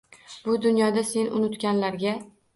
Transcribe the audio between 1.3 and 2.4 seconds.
unutganlarga…